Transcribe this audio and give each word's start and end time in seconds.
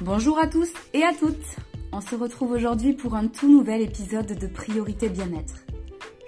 Bonjour 0.00 0.38
à 0.38 0.46
tous 0.46 0.68
et 0.94 1.02
à 1.02 1.12
toutes 1.12 1.56
On 1.90 2.00
se 2.00 2.14
retrouve 2.14 2.52
aujourd'hui 2.52 2.92
pour 2.92 3.16
un 3.16 3.26
tout 3.26 3.50
nouvel 3.50 3.82
épisode 3.82 4.38
de 4.38 4.46
Priorité 4.46 5.08
Bien-être. 5.08 5.64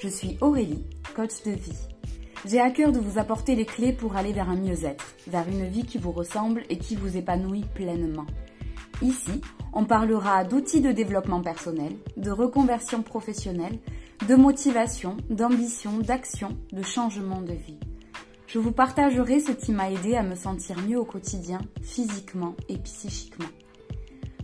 Je 0.01 0.09
suis 0.09 0.37
Aurélie, 0.41 0.85
coach 1.15 1.45
de 1.45 1.53
vie. 1.53 1.79
J'ai 2.45 2.59
à 2.59 2.71
cœur 2.71 2.91
de 2.91 2.99
vous 2.99 3.21
apporter 3.21 3.55
les 3.55 3.65
clés 3.65 3.93
pour 3.93 4.17
aller 4.17 4.33
vers 4.33 4.51
un 4.51 4.57
mieux-être, 4.57 5.15
vers 5.29 5.49
une 5.49 5.69
vie 5.69 5.85
qui 5.85 5.99
vous 5.99 6.11
ressemble 6.11 6.65
et 6.69 6.79
qui 6.79 6.97
vous 6.97 7.17
épanouit 7.17 7.65
pleinement. 7.73 8.27
Ici, 9.03 9.41
on 9.73 9.85
parlera 9.85 10.43
d'outils 10.43 10.81
de 10.81 10.91
développement 10.91 11.41
personnel, 11.41 11.93
de 12.17 12.33
reconversion 12.33 13.03
professionnelle, 13.03 13.79
de 14.27 14.35
motivation, 14.35 15.17
d'ambition, 15.31 15.99
d'action, 15.99 16.57
de 16.73 16.83
changement 16.83 17.41
de 17.41 17.53
vie. 17.53 17.79
Je 18.53 18.59
vous 18.59 18.73
partagerai 18.73 19.39
ce 19.39 19.53
qui 19.53 19.71
m'a 19.71 19.93
aidé 19.93 20.17
à 20.17 20.25
me 20.25 20.35
sentir 20.35 20.77
mieux 20.81 20.99
au 20.99 21.05
quotidien, 21.05 21.61
physiquement 21.83 22.57
et 22.69 22.79
psychiquement. 22.79 23.49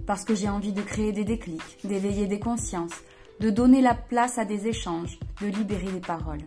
Parce 0.06 0.24
que 0.24 0.36
j'ai 0.36 0.48
envie 0.48 0.72
de 0.72 0.80
créer 0.80 1.10
des 1.10 1.24
déclics, 1.24 1.78
d'éveiller 1.82 2.28
des 2.28 2.38
consciences, 2.38 3.02
de 3.40 3.50
donner 3.50 3.80
la 3.80 3.94
place 3.94 4.38
à 4.38 4.44
des 4.44 4.68
échanges, 4.68 5.18
de 5.42 5.48
libérer 5.48 5.90
les 5.90 5.98
paroles. 5.98 6.44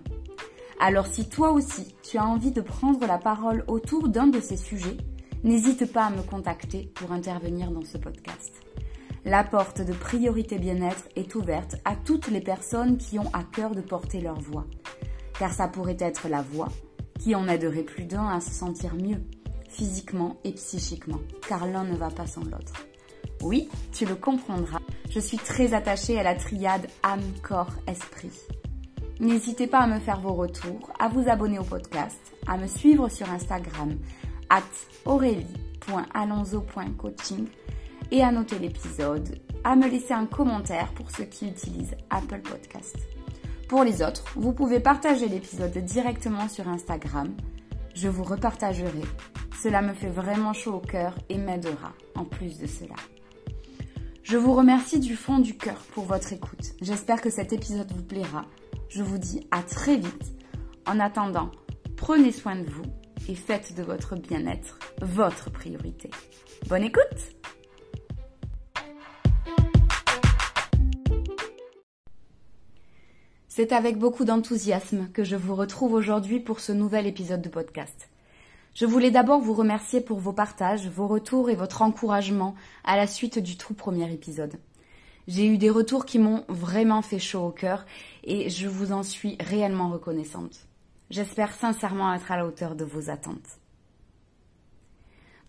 Alors 0.80 1.08
si 1.08 1.28
toi 1.28 1.52
aussi 1.52 1.94
tu 2.02 2.18
as 2.18 2.26
envie 2.26 2.54
de 2.54 2.62
prendre 2.62 3.06
la 3.06 3.18
parole 3.18 3.66
autour 3.68 4.08
d'un 4.08 4.28
de 4.28 4.40
ces 4.40 4.56
sujets, 4.56 4.96
n'hésite 5.44 5.92
pas 5.92 6.06
à 6.06 6.12
me 6.12 6.22
contacter 6.22 6.90
pour 6.96 7.12
intervenir 7.12 7.72
dans 7.72 7.84
ce 7.84 7.98
podcast. 7.98 8.54
La 9.26 9.44
porte 9.44 9.82
de 9.82 9.92
priorité 9.92 10.60
bien-être 10.60 11.10
est 11.18 11.36
ouverte 11.36 11.76
à 11.84 11.98
toutes 11.98 12.30
les 12.30 12.40
personnes 12.40 12.98
qui 12.98 13.20
ont 13.20 13.30
à 13.34 13.44
cœur 13.44 13.76
de 13.76 13.82
porter 13.82 14.22
leur 14.22 14.40
voix. 14.40 14.66
Car 15.38 15.52
ça 15.52 15.68
pourrait 15.68 15.98
être 16.00 16.30
la 16.30 16.42
voix 16.42 16.70
qui 17.20 17.36
en 17.36 17.48
aiderait 17.48 17.84
plus 17.84 18.06
d'un 18.06 18.28
à 18.28 18.40
se 18.40 18.50
sentir 18.50 18.96
mieux, 18.96 19.22
physiquement 19.70 20.38
et 20.44 20.54
psychiquement, 20.54 21.20
car 21.48 21.68
l'un 21.68 21.84
ne 21.84 21.96
va 21.96 22.10
pas 22.10 22.26
sans 22.26 22.44
l'autre. 22.44 22.88
Oui, 23.42 23.70
tu 23.94 24.06
le 24.06 24.16
comprendras, 24.16 24.80
je 25.10 25.20
suis 25.20 25.38
très 25.38 25.74
attachée 25.74 26.20
à 26.20 26.24
la 26.24 26.36
triade 26.36 26.88
âme, 27.04 27.22
corps, 27.44 27.76
esprit. 27.88 28.32
N'hésitez 29.20 29.68
pas 29.68 29.80
à 29.80 29.88
me 29.88 30.00
faire 30.00 30.22
vos 30.22 30.34
retours, 30.34 30.94
à 30.98 31.10
vous 31.10 31.28
abonner 31.30 31.60
au 31.60 31.64
podcast, 31.64 32.34
à 32.48 32.58
me 32.58 32.68
suivre 32.68 33.10
sur 33.10 33.30
Instagram, 33.30 33.98
at 34.50 34.64
aurélie.alonzo.coaching 35.06 37.48
et 38.12 38.24
à 38.24 38.32
noter 38.32 38.58
l'épisode, 38.60 39.40
à 39.64 39.76
me 39.76 39.90
laisser 39.90 40.14
un 40.14 40.26
commentaire 40.26 40.92
pour 40.94 41.12
ceux 41.12 41.26
qui 41.26 41.48
utilisent 41.48 41.96
Apple 42.10 42.42
Podcast. 42.42 42.98
Pour 43.70 43.84
les 43.84 44.02
autres, 44.02 44.24
vous 44.36 44.52
pouvez 44.52 44.80
partager 44.80 45.28
l'épisode 45.28 45.78
directement 45.78 46.50
sur 46.50 46.68
Instagram. 46.68 47.36
Je 47.94 48.10
vous 48.10 48.24
repartagerai. 48.24 49.04
Cela 49.62 49.84
me 49.84 49.94
fait 49.94 50.10
vraiment 50.10 50.54
chaud 50.54 50.74
au 50.74 50.80
cœur 50.80 51.14
et 51.30 51.38
m'aidera 51.38 51.94
en 52.16 52.26
plus 52.26 52.58
de 52.58 52.66
cela. 52.66 52.96
Je 54.24 54.38
vous 54.38 54.54
remercie 54.54 55.00
du 55.00 55.16
fond 55.16 55.38
du 55.38 55.56
cœur 55.56 55.78
pour 55.94 56.06
votre 56.06 56.34
écoute. 56.34 56.74
J'espère 56.82 57.22
que 57.22 57.30
cet 57.30 57.54
épisode 57.54 57.92
vous 57.96 58.02
plaira. 58.02 58.46
Je 58.90 59.04
vous 59.04 59.20
dis 59.20 59.46
à 59.52 59.62
très 59.62 59.98
vite. 59.98 60.34
En 60.88 61.00
attendant, 61.00 61.52
prenez 61.96 62.32
soin 62.32 62.56
de 62.56 62.68
vous 62.68 62.90
et 63.28 63.36
faites 63.36 63.76
de 63.76 63.84
votre 63.84 64.16
bien-être 64.16 64.80
votre 65.04 65.52
priorité. 65.52 66.10
Bonne 66.68 66.84
écoute 66.84 67.36
C'est 73.60 73.74
avec 73.74 73.98
beaucoup 73.98 74.24
d'enthousiasme 74.24 75.10
que 75.12 75.26
je 75.26 75.36
vous 75.36 75.54
retrouve 75.54 75.92
aujourd'hui 75.92 76.40
pour 76.40 76.62
ce 76.62 76.72
nouvel 76.72 77.06
épisode 77.06 77.42
de 77.42 77.50
podcast. 77.50 78.08
Je 78.74 78.86
voulais 78.86 79.12
d'abord 79.12 79.42
vous 79.42 79.54
remercier 79.54 80.00
pour 80.00 80.18
vos 80.20 80.32
partages, 80.32 80.88
vos 80.88 81.08
retours 81.08 81.50
et 81.50 81.56
votre 81.56 81.82
encouragement 81.82 82.56
à 82.86 82.96
la 82.96 83.06
suite 83.06 83.38
du 83.38 83.58
tout 83.58 83.74
premier 83.74 84.10
épisode. 84.14 84.54
J'ai 85.28 85.46
eu 85.46 85.58
des 85.58 85.70
retours 85.70 86.06
qui 86.06 86.20
m'ont 86.20 86.46
vraiment 86.48 87.02
fait 87.02 87.20
chaud 87.20 87.48
au 87.48 87.52
cœur 87.52 87.86
et 88.24 88.50
je 88.50 88.70
vous 88.70 88.94
en 88.94 89.04
suis 89.04 89.36
réellement 89.42 89.90
reconnaissante. 89.90 90.66
J'espère 91.10 91.52
sincèrement 91.52 92.14
être 92.14 92.32
à 92.32 92.38
la 92.38 92.46
hauteur 92.46 92.76
de 92.76 92.86
vos 92.86 93.10
attentes. 93.10 93.60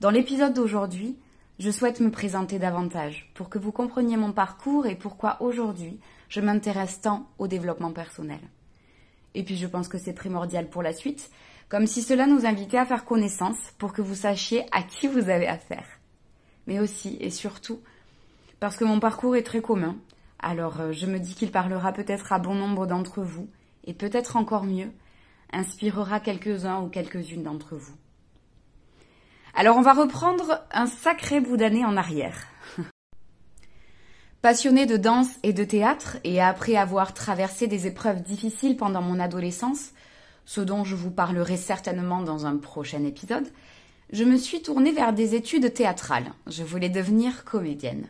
Dans 0.01 0.11
l'épisode 0.11 0.55
d'aujourd'hui, 0.55 1.17
je 1.61 1.71
souhaite 1.71 2.01
me 2.01 2.11
présenter 2.11 2.59
davantage 2.59 3.31
pour 3.35 3.51
que 3.51 3.61
vous 3.61 3.71
compreniez 3.71 4.17
mon 4.17 4.33
parcours 4.33 4.87
et 4.87 4.97
pourquoi 4.97 5.41
aujourd'hui 5.41 6.01
je 6.31 6.41
m'intéresse 6.41 7.03
tant 7.03 7.29
au 7.39 7.47
développement 7.47 7.93
personnel. 7.93 8.41
Et 9.35 9.43
puis 9.43 9.57
je 9.57 9.67
pense 9.67 9.89
que 9.89 9.99
c'est 9.99 10.15
primordial 10.15 10.71
pour 10.71 10.83
la 10.83 10.95
suite, 10.95 11.31
comme 11.69 11.87
si 11.87 12.03
cela 12.03 12.27
nous 12.27 12.47
invitait 12.47 12.79
à 12.79 12.87
faire 12.87 13.05
connaissance 13.05 13.59
pour 13.77 13.93
que 13.93 14.01
vous 14.01 14.15
sachiez 14.15 14.65
à 14.73 14.83
qui 14.83 15.07
vous 15.07 15.29
avez 15.29 15.47
affaire. 15.47 15.87
Mais 16.67 16.81
aussi 16.81 17.19
et 17.21 17.31
surtout 17.31 17.81
parce 18.61 18.77
que 18.77 18.85
mon 18.85 19.01
parcours 19.01 19.37
est 19.37 19.43
très 19.43 19.63
commun, 19.63 19.97
alors 20.39 20.81
euh, 20.81 20.93
je 20.93 21.07
me 21.07 21.19
dis 21.19 21.35
qu'il 21.35 21.51
parlera 21.51 21.93
peut-être 21.93 22.33
à 22.33 22.39
bon 22.39 22.55
nombre 22.55 22.87
d'entre 22.87 23.23
vous, 23.23 23.49
et 23.85 23.95
peut-être 23.95 24.37
encore 24.37 24.65
mieux, 24.65 24.93
inspirera 25.53 26.21
quelques-uns 26.21 26.81
ou 26.81 26.89
quelques-unes 26.89 27.43
d'entre 27.43 27.77
vous. 27.77 27.95
Alors 29.55 29.79
on 29.79 29.83
va 29.83 29.95
reprendre 29.95 30.63
un 30.71 30.87
sacré 30.87 31.41
bout 31.41 31.57
d'année 31.57 31.85
en 31.85 31.97
arrière. 31.97 32.47
Passionnée 34.43 34.87
de 34.87 34.97
danse 34.97 35.29
et 35.43 35.53
de 35.53 35.65
théâtre, 35.65 36.17
et 36.25 36.41
après 36.41 36.75
avoir 36.75 37.13
traversé 37.13 37.67
des 37.67 37.87
épreuves 37.87 38.23
difficiles 38.23 38.75
pendant 38.75 39.03
mon 39.03 39.21
adolescence, 39.21 39.91
ce 40.47 40.63
dont 40.63 40.83
je 40.83 40.97
vous 40.97 41.11
parlerai 41.11 41.59
certainement 41.59 42.23
dans 42.23 42.47
un 42.47 42.57
prochain 42.57 43.05
épisode, 43.05 43.47
je 44.15 44.25
me 44.25 44.39
suis 44.39 44.63
tournée 44.63 44.93
vers 44.93 45.13
des 45.13 45.35
études 45.35 45.75
théâtrales. 45.75 46.33
Je 46.47 46.63
voulais 46.63 46.89
devenir 46.89 47.45
comédienne. 47.45 48.07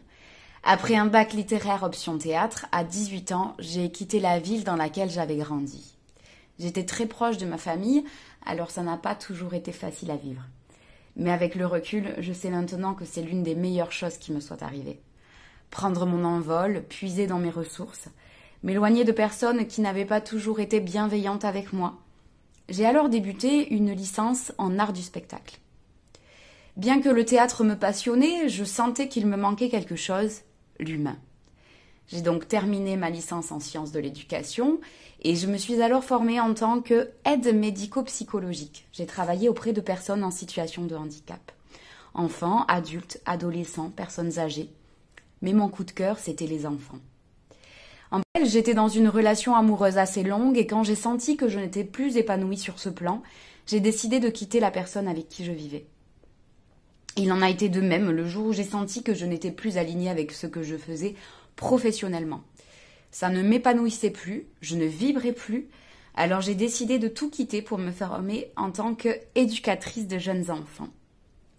Après 0.62 0.94
un 0.94 1.06
bac 1.06 1.32
littéraire 1.32 1.82
option 1.82 2.16
théâtre, 2.16 2.66
à 2.70 2.84
18 2.84 3.32
ans, 3.32 3.56
j'ai 3.58 3.90
quitté 3.90 4.20
la 4.20 4.38
ville 4.38 4.62
dans 4.62 4.76
laquelle 4.76 5.10
j'avais 5.10 5.38
grandi. 5.38 5.96
J'étais 6.60 6.84
très 6.84 7.06
proche 7.06 7.38
de 7.38 7.46
ma 7.46 7.58
famille, 7.58 8.04
alors 8.46 8.70
ça 8.70 8.84
n'a 8.84 8.98
pas 8.98 9.16
toujours 9.16 9.54
été 9.54 9.72
facile 9.72 10.12
à 10.12 10.16
vivre. 10.16 10.44
Mais 11.16 11.32
avec 11.32 11.56
le 11.56 11.66
recul, 11.66 12.14
je 12.18 12.32
sais 12.32 12.50
maintenant 12.50 12.94
que 12.94 13.04
c'est 13.04 13.22
l'une 13.22 13.42
des 13.42 13.56
meilleures 13.56 13.90
choses 13.90 14.16
qui 14.16 14.30
me 14.30 14.38
soit 14.38 14.62
arrivée. 14.62 15.00
Prendre 15.70 16.06
mon 16.06 16.24
envol, 16.24 16.82
puiser 16.88 17.26
dans 17.26 17.38
mes 17.38 17.50
ressources, 17.50 18.08
m'éloigner 18.62 19.04
de 19.04 19.12
personnes 19.12 19.66
qui 19.66 19.80
n'avaient 19.80 20.04
pas 20.04 20.20
toujours 20.20 20.60
été 20.60 20.80
bienveillantes 20.80 21.44
avec 21.44 21.72
moi. 21.72 21.98
J'ai 22.68 22.86
alors 22.86 23.08
débuté 23.08 23.72
une 23.72 23.92
licence 23.92 24.52
en 24.58 24.78
art 24.78 24.92
du 24.92 25.02
spectacle. 25.02 25.58
Bien 26.76 27.00
que 27.00 27.08
le 27.08 27.24
théâtre 27.24 27.64
me 27.64 27.74
passionnait, 27.74 28.48
je 28.48 28.64
sentais 28.64 29.08
qu'il 29.08 29.26
me 29.26 29.36
manquait 29.36 29.68
quelque 29.68 29.96
chose, 29.96 30.40
l'humain. 30.78 31.18
J'ai 32.06 32.22
donc 32.22 32.48
terminé 32.48 32.96
ma 32.96 33.10
licence 33.10 33.52
en 33.52 33.60
sciences 33.60 33.92
de 33.92 34.00
l'éducation 34.00 34.80
et 35.22 35.36
je 35.36 35.46
me 35.46 35.56
suis 35.56 35.80
alors 35.80 36.02
formée 36.02 36.40
en 36.40 36.54
tant 36.54 36.80
que 36.80 37.10
aide 37.24 37.54
médico-psychologique. 37.54 38.88
J'ai 38.92 39.06
travaillé 39.06 39.48
auprès 39.48 39.72
de 39.72 39.80
personnes 39.80 40.24
en 40.24 40.32
situation 40.32 40.84
de 40.84 40.96
handicap. 40.96 41.52
Enfants, 42.14 42.64
adultes, 42.66 43.20
adolescents, 43.26 43.90
personnes 43.90 44.40
âgées. 44.40 44.70
Mais 45.42 45.52
mon 45.52 45.68
coup 45.68 45.84
de 45.84 45.90
cœur, 45.90 46.18
c'était 46.18 46.46
les 46.46 46.66
enfants. 46.66 46.98
En 48.10 48.20
fait, 48.36 48.44
j'étais 48.44 48.74
dans 48.74 48.88
une 48.88 49.08
relation 49.08 49.54
amoureuse 49.54 49.98
assez 49.98 50.22
longue 50.22 50.58
et 50.58 50.66
quand 50.66 50.82
j'ai 50.82 50.96
senti 50.96 51.36
que 51.36 51.48
je 51.48 51.58
n'étais 51.58 51.84
plus 51.84 52.16
épanouie 52.16 52.58
sur 52.58 52.78
ce 52.78 52.88
plan, 52.88 53.22
j'ai 53.66 53.80
décidé 53.80 54.18
de 54.18 54.28
quitter 54.28 54.58
la 54.58 54.70
personne 54.70 55.06
avec 55.06 55.28
qui 55.28 55.44
je 55.44 55.52
vivais. 55.52 55.86
Il 57.16 57.32
en 57.32 57.42
a 57.42 57.50
été 57.50 57.68
de 57.68 57.80
même 57.80 58.10
le 58.10 58.26
jour 58.26 58.46
où 58.46 58.52
j'ai 58.52 58.64
senti 58.64 59.02
que 59.02 59.14
je 59.14 59.26
n'étais 59.26 59.50
plus 59.50 59.76
alignée 59.76 60.10
avec 60.10 60.32
ce 60.32 60.46
que 60.46 60.62
je 60.62 60.76
faisais 60.76 61.14
professionnellement. 61.56 62.42
Ça 63.10 63.28
ne 63.28 63.42
m'épanouissait 63.42 64.10
plus, 64.10 64.46
je 64.60 64.76
ne 64.76 64.84
vibrais 64.84 65.32
plus, 65.32 65.68
alors 66.14 66.40
j'ai 66.40 66.54
décidé 66.54 66.98
de 66.98 67.08
tout 67.08 67.30
quitter 67.30 67.62
pour 67.62 67.78
me 67.78 67.90
former 67.90 68.50
en 68.56 68.70
tant 68.70 68.94
qu'éducatrice 68.94 70.06
de 70.06 70.18
jeunes 70.18 70.50
enfants. 70.50 70.88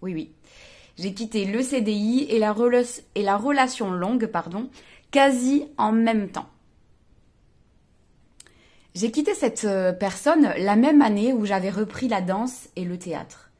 Oui, 0.00 0.14
oui. 0.14 0.32
J'ai 0.98 1.14
quitté 1.14 1.44
le 1.44 1.62
CDI 1.62 2.26
et 2.28 2.38
la, 2.38 2.54
et 3.14 3.22
la 3.22 3.36
relation 3.36 3.90
longue, 3.90 4.26
pardon, 4.26 4.70
quasi 5.10 5.64
en 5.78 5.92
même 5.92 6.28
temps. 6.28 6.48
J'ai 8.94 9.10
quitté 9.10 9.34
cette 9.34 9.64
euh, 9.64 9.92
personne 9.92 10.52
la 10.58 10.76
même 10.76 11.00
année 11.00 11.32
où 11.32 11.46
j'avais 11.46 11.70
repris 11.70 12.08
la 12.08 12.20
danse 12.20 12.68
et 12.76 12.84
le 12.84 12.98
théâtre. 12.98 13.50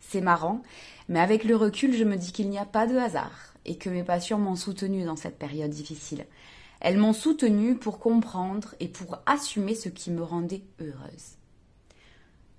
C'est 0.00 0.22
marrant, 0.22 0.62
mais 1.08 1.20
avec 1.20 1.44
le 1.44 1.56
recul, 1.56 1.94
je 1.94 2.04
me 2.04 2.16
dis 2.16 2.32
qu'il 2.32 2.48
n'y 2.48 2.58
a 2.58 2.64
pas 2.64 2.86
de 2.86 2.96
hasard 2.96 3.52
et 3.66 3.76
que 3.76 3.90
mes 3.90 4.02
patients 4.02 4.38
m'ont 4.38 4.56
soutenue 4.56 5.04
dans 5.04 5.16
cette 5.16 5.38
période 5.38 5.70
difficile. 5.70 6.24
Elles 6.80 6.96
m'ont 6.96 7.12
soutenue 7.12 7.74
pour 7.74 7.98
comprendre 7.98 8.74
et 8.80 8.88
pour 8.88 9.18
assumer 9.26 9.74
ce 9.74 9.90
qui 9.90 10.10
me 10.10 10.22
rendait 10.22 10.62
heureuse. 10.80 11.36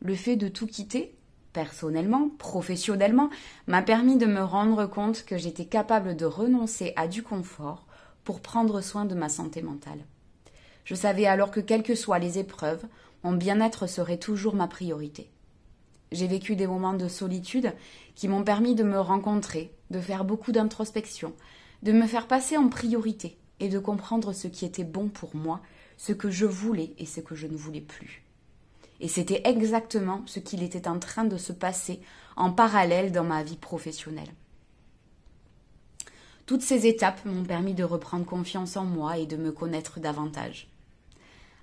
Le 0.01 0.13
fait 0.13 0.35
de 0.35 0.49
tout 0.49 0.67
quitter, 0.67 1.15
personnellement, 1.53 2.29
professionnellement, 2.37 3.29
m'a 3.67 3.81
permis 3.81 4.17
de 4.17 4.25
me 4.25 4.43
rendre 4.43 4.85
compte 4.85 5.23
que 5.25 5.37
j'étais 5.37 5.65
capable 5.65 6.15
de 6.15 6.25
renoncer 6.25 6.93
à 6.95 7.07
du 7.07 7.23
confort 7.23 7.85
pour 8.23 8.41
prendre 8.41 8.81
soin 8.81 9.05
de 9.05 9.15
ma 9.15 9.29
santé 9.29 9.61
mentale. 9.61 10.05
Je 10.85 10.95
savais 10.95 11.25
alors 11.25 11.51
que 11.51 11.59
quelles 11.59 11.83
que 11.83 11.95
soient 11.95 12.19
les 12.19 12.39
épreuves, 12.39 12.85
mon 13.23 13.33
bien-être 13.33 13.87
serait 13.87 14.17
toujours 14.17 14.55
ma 14.55 14.67
priorité. 14.67 15.29
J'ai 16.11 16.27
vécu 16.27 16.55
des 16.55 16.67
moments 16.67 16.93
de 16.93 17.07
solitude 17.07 17.73
qui 18.15 18.27
m'ont 18.27 18.43
permis 18.43 18.75
de 18.75 18.83
me 18.83 18.99
rencontrer, 18.99 19.71
de 19.91 19.99
faire 19.99 20.25
beaucoup 20.25 20.51
d'introspection, 20.51 21.33
de 21.83 21.91
me 21.91 22.07
faire 22.07 22.27
passer 22.27 22.57
en 22.57 22.69
priorité 22.69 23.37
et 23.59 23.69
de 23.69 23.79
comprendre 23.79 24.33
ce 24.33 24.47
qui 24.47 24.65
était 24.65 24.83
bon 24.83 25.09
pour 25.09 25.35
moi, 25.35 25.61
ce 25.97 26.13
que 26.13 26.29
je 26.29 26.45
voulais 26.45 26.93
et 26.97 27.05
ce 27.05 27.19
que 27.19 27.35
je 27.35 27.47
ne 27.47 27.55
voulais 27.55 27.81
plus. 27.81 28.23
Et 28.99 29.07
c'était 29.07 29.41
exactement 29.45 30.21
ce 30.25 30.39
qu'il 30.39 30.63
était 30.63 30.87
en 30.87 30.99
train 30.99 31.23
de 31.23 31.37
se 31.37 31.53
passer 31.53 32.01
en 32.35 32.51
parallèle 32.51 33.11
dans 33.11 33.23
ma 33.23 33.43
vie 33.43 33.57
professionnelle. 33.57 34.33
Toutes 36.45 36.61
ces 36.61 36.87
étapes 36.87 37.23
m'ont 37.25 37.43
permis 37.43 37.73
de 37.73 37.83
reprendre 37.83 38.25
confiance 38.25 38.75
en 38.75 38.83
moi 38.83 39.17
et 39.17 39.27
de 39.27 39.37
me 39.37 39.51
connaître 39.51 39.99
davantage. 39.99 40.67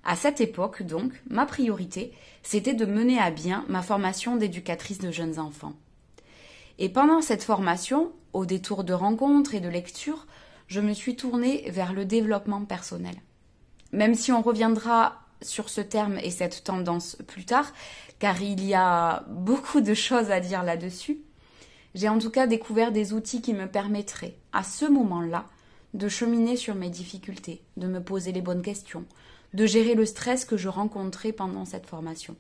À 0.05 0.15
cette 0.15 0.41
époque, 0.41 0.85
donc, 0.85 1.21
ma 1.29 1.47
priorité, 1.47 2.13
c'était 2.45 2.75
de 2.75 2.87
mener 2.87 3.19
à 3.19 3.33
bien 3.33 3.65
ma 3.69 3.83
formation 3.83 4.37
d'éducatrice 4.37 4.99
de 4.99 5.11
jeunes 5.11 5.41
enfants. 5.41 5.75
Et 6.79 6.89
pendant 6.89 7.21
cette 7.21 7.43
formation, 7.43 8.13
au 8.33 8.47
détour 8.47 8.85
de 8.85 8.93
rencontres 8.93 9.57
et 9.57 9.61
de 9.61 9.69
lectures, 9.69 10.27
je 10.69 10.81
me 10.81 10.93
suis 10.93 11.17
tournée 11.17 11.69
vers 11.71 11.93
le 11.93 12.05
développement 12.05 12.65
personnel. 12.65 13.17
Même 13.91 14.15
si 14.15 14.31
on 14.31 14.43
reviendra 14.43 15.26
sur 15.43 15.69
ce 15.69 15.81
terme 15.81 16.19
et 16.19 16.31
cette 16.31 16.65
tendance 16.65 17.17
plus 17.27 17.45
tard, 17.45 17.73
car 18.19 18.41
il 18.43 18.65
y 18.65 18.75
a 18.75 19.25
beaucoup 19.29 19.81
de 19.81 19.95
choses 19.95 20.31
à 20.31 20.41
dire 20.41 20.63
là-dessus, 20.63 21.19
j'ai 21.95 22.09
en 22.09 22.19
tout 22.19 22.31
cas 22.31 22.47
découvert 22.47 22.93
des 22.93 23.13
outils 23.13 23.41
qui 23.41 23.55
me 23.55 23.67
permettraient, 23.67 24.37
à 24.53 24.63
ce 24.63 24.85
moment-là, 24.85 25.47
de 25.95 26.09
cheminer 26.09 26.57
sur 26.57 26.75
mes 26.75 26.91
difficultés, 26.91 27.63
de 27.77 27.87
me 27.87 28.03
poser 28.03 28.33
les 28.33 28.43
bonnes 28.43 28.63
questions, 28.63 29.05
de 29.55 29.65
gérer 29.65 29.95
le 29.95 30.05
stress 30.05 30.45
que 30.45 30.57
je 30.57 30.69
rencontrais 30.69 31.33
pendant 31.33 31.65
cette 31.65 31.87
formation. 31.87 32.37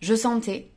Je 0.00 0.14
sentais, 0.14 0.70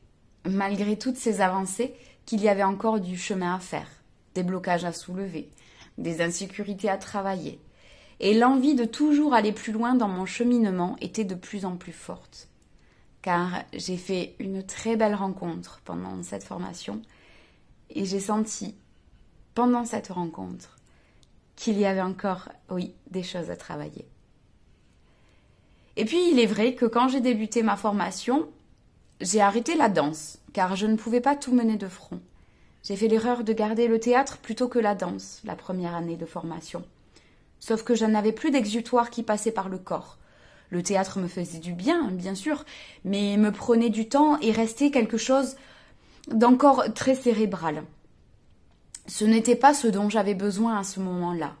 malgré 0.46 0.98
toutes 0.98 1.16
ces 1.16 1.40
avancées, 1.42 1.94
qu'il 2.24 2.40
y 2.40 2.48
avait 2.48 2.62
encore 2.62 3.00
du 3.00 3.18
chemin 3.18 3.54
à 3.54 3.58
faire, 3.58 3.88
des 4.34 4.42
blocages 4.42 4.84
à 4.84 4.92
soulever, 4.92 5.50
des 5.98 6.22
insécurités 6.22 6.88
à 6.88 6.96
travailler, 6.96 7.60
et 8.20 8.34
l'envie 8.34 8.74
de 8.74 8.84
toujours 8.84 9.34
aller 9.34 9.52
plus 9.52 9.72
loin 9.72 9.94
dans 9.94 10.08
mon 10.08 10.26
cheminement 10.26 10.96
était 11.00 11.24
de 11.24 11.34
plus 11.34 11.64
en 11.64 11.76
plus 11.76 11.92
forte. 11.92 12.48
Car 13.22 13.62
j'ai 13.72 13.96
fait 13.96 14.34
une 14.38 14.64
très 14.64 14.96
belle 14.96 15.14
rencontre 15.14 15.80
pendant 15.84 16.22
cette 16.22 16.44
formation 16.44 17.02
et 17.90 18.04
j'ai 18.04 18.20
senti 18.20 18.74
pendant 19.54 19.84
cette 19.84 20.08
rencontre 20.08 20.76
qu'il 21.56 21.78
y 21.78 21.84
avait 21.84 22.00
encore, 22.00 22.48
oui, 22.70 22.94
des 23.10 23.22
choses 23.22 23.50
à 23.50 23.56
travailler. 23.56 24.06
Et 25.96 26.04
puis 26.04 26.30
il 26.30 26.40
est 26.40 26.46
vrai 26.46 26.74
que 26.74 26.86
quand 26.86 27.08
j'ai 27.08 27.20
débuté 27.20 27.62
ma 27.62 27.76
formation, 27.76 28.48
j'ai 29.20 29.40
arrêté 29.40 29.76
la 29.76 29.88
danse, 29.88 30.38
car 30.52 30.74
je 30.74 30.86
ne 30.86 30.96
pouvais 30.96 31.20
pas 31.20 31.36
tout 31.36 31.54
mener 31.54 31.76
de 31.76 31.88
front. 31.88 32.20
J'ai 32.82 32.96
fait 32.96 33.08
l'erreur 33.08 33.44
de 33.44 33.52
garder 33.52 33.86
le 33.86 34.00
théâtre 34.00 34.38
plutôt 34.38 34.68
que 34.68 34.78
la 34.78 34.94
danse 34.94 35.40
la 35.44 35.54
première 35.54 35.94
année 35.94 36.16
de 36.16 36.26
formation. 36.26 36.84
Sauf 37.62 37.84
que 37.84 37.94
je 37.94 38.04
n'avais 38.04 38.32
plus 38.32 38.50
d'exutoire 38.50 39.10
qui 39.10 39.22
passait 39.22 39.52
par 39.52 39.68
le 39.68 39.78
corps. 39.78 40.18
Le 40.70 40.82
théâtre 40.82 41.20
me 41.20 41.28
faisait 41.28 41.60
du 41.60 41.74
bien, 41.74 42.10
bien 42.10 42.34
sûr, 42.34 42.64
mais 43.04 43.36
me 43.36 43.52
prenait 43.52 43.90
du 43.90 44.08
temps 44.08 44.40
et 44.40 44.50
restait 44.50 44.90
quelque 44.90 45.18
chose 45.18 45.54
d'encore 46.26 46.92
très 46.92 47.14
cérébral. 47.14 47.84
Ce 49.06 49.24
n'était 49.24 49.54
pas 49.54 49.74
ce 49.74 49.86
dont 49.86 50.10
j'avais 50.10 50.34
besoin 50.34 50.76
à 50.76 50.82
ce 50.82 50.98
moment-là. 50.98 51.54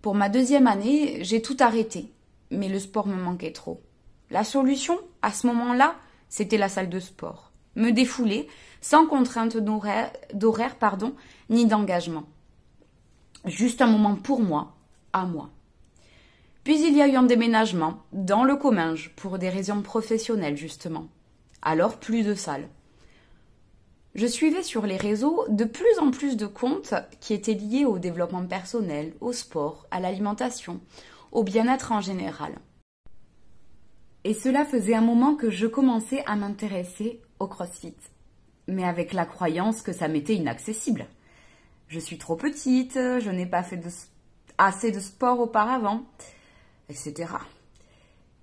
Pour 0.00 0.14
ma 0.14 0.30
deuxième 0.30 0.66
année, 0.66 1.18
j'ai 1.24 1.42
tout 1.42 1.56
arrêté 1.60 2.10
mais 2.50 2.68
le 2.68 2.78
sport 2.78 3.06
me 3.06 3.16
manquait 3.16 3.52
trop. 3.52 3.80
La 4.30 4.44
solution, 4.44 4.98
à 5.22 5.32
ce 5.32 5.46
moment-là, 5.48 5.96
c'était 6.28 6.58
la 6.58 6.68
salle 6.68 6.88
de 6.88 7.00
sport. 7.00 7.52
Me 7.74 7.90
défouler, 7.90 8.48
sans 8.80 9.06
contrainte 9.06 9.56
d'horaire, 9.56 10.76
pardon, 10.78 11.14
ni 11.50 11.66
d'engagement. 11.66 12.24
Juste 13.44 13.82
un 13.82 13.86
moment 13.86 14.16
pour 14.16 14.40
moi, 14.40 14.75
moi. 15.24 15.50
Puis 16.64 16.84
il 16.84 16.96
y 16.96 17.00
a 17.00 17.08
eu 17.08 17.14
un 17.14 17.22
déménagement, 17.22 18.02
dans 18.12 18.44
le 18.44 18.56
Comminges, 18.56 19.12
pour 19.14 19.38
des 19.38 19.48
raisons 19.48 19.82
professionnelles 19.82 20.56
justement. 20.56 21.06
Alors 21.62 21.98
plus 21.98 22.24
de 22.24 22.34
salle. 22.34 22.68
Je 24.16 24.26
suivais 24.26 24.62
sur 24.62 24.86
les 24.86 24.96
réseaux 24.96 25.44
de 25.48 25.64
plus 25.64 25.98
en 26.00 26.10
plus 26.10 26.36
de 26.36 26.46
comptes 26.46 26.94
qui 27.20 27.34
étaient 27.34 27.54
liés 27.54 27.84
au 27.84 27.98
développement 27.98 28.46
personnel, 28.46 29.12
au 29.20 29.32
sport, 29.32 29.86
à 29.90 30.00
l'alimentation, 30.00 30.80
au 31.32 31.44
bien-être 31.44 31.92
en 31.92 32.00
général. 32.00 32.54
Et 34.24 34.34
cela 34.34 34.64
faisait 34.64 34.94
un 34.94 35.02
moment 35.02 35.36
que 35.36 35.50
je 35.50 35.66
commençais 35.66 36.24
à 36.26 36.34
m'intéresser 36.34 37.20
au 37.38 37.46
CrossFit, 37.46 37.94
mais 38.66 38.84
avec 38.84 39.12
la 39.12 39.26
croyance 39.26 39.82
que 39.82 39.92
ça 39.92 40.08
m'était 40.08 40.34
inaccessible. 40.34 41.06
Je 41.86 42.00
suis 42.00 42.18
trop 42.18 42.34
petite, 42.34 42.94
je 42.94 43.30
n'ai 43.30 43.46
pas 43.46 43.62
fait 43.62 43.76
assez 44.58 44.92
de 44.92 45.00
sport 45.00 45.40
auparavant, 45.40 46.02
etc. 46.88 47.32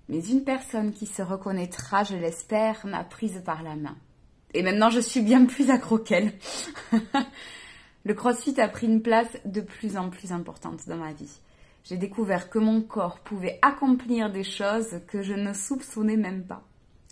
Mais 0.08 0.24
une 0.24 0.44
personne 0.44 0.92
qui 0.92 1.06
se 1.06 1.22
reconnaîtra, 1.22 2.04
je 2.04 2.16
l'espère, 2.16 2.86
m'a 2.86 3.04
prise 3.04 3.42
par 3.44 3.62
la 3.62 3.74
main. 3.74 3.96
Et 4.52 4.62
maintenant, 4.62 4.90
je 4.90 5.00
suis 5.00 5.22
bien 5.22 5.46
plus 5.46 5.70
accro 5.70 5.98
qu'elle. 5.98 6.32
Le 8.04 8.14
CrossFit 8.14 8.60
a 8.60 8.68
pris 8.68 8.86
une 8.86 9.02
place 9.02 9.38
de 9.44 9.62
plus 9.62 9.96
en 9.96 10.10
plus 10.10 10.30
importante 10.30 10.86
dans 10.86 10.98
ma 10.98 11.12
vie 11.12 11.40
j'ai 11.84 11.98
découvert 11.98 12.48
que 12.48 12.58
mon 12.58 12.80
corps 12.80 13.20
pouvait 13.20 13.58
accomplir 13.62 14.32
des 14.32 14.42
choses 14.42 15.00
que 15.06 15.22
je 15.22 15.34
ne 15.34 15.52
soupçonnais 15.52 16.16
même 16.16 16.44
pas. 16.44 16.62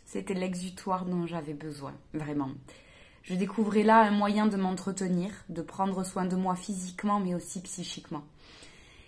C'était 0.06 0.34
l'exutoire 0.34 1.04
dont 1.04 1.26
j'avais 1.26 1.52
besoin, 1.54 1.94
vraiment. 2.14 2.50
Je 3.22 3.34
découvrais 3.34 3.82
là 3.82 4.00
un 4.00 4.10
moyen 4.10 4.46
de 4.46 4.56
m'entretenir, 4.56 5.30
de 5.48 5.62
prendre 5.62 6.04
soin 6.04 6.24
de 6.24 6.36
moi 6.36 6.56
physiquement 6.56 7.20
mais 7.20 7.34
aussi 7.34 7.60
psychiquement. 7.60 8.24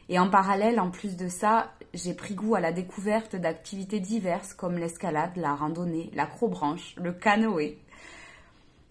Et 0.08 0.18
en 0.18 0.28
parallèle, 0.28 0.80
en 0.80 0.90
plus 0.90 1.16
de 1.16 1.28
ça, 1.28 1.72
j'ai 1.94 2.14
pris 2.14 2.34
goût 2.34 2.54
à 2.54 2.60
la 2.60 2.72
découverte 2.72 3.36
d'activités 3.36 4.00
diverses 4.00 4.52
comme 4.52 4.76
l'escalade, 4.76 5.36
la 5.36 5.54
randonnée, 5.54 6.10
l'acrobranche, 6.14 6.94
le 6.96 7.12
canoë. 7.12 7.78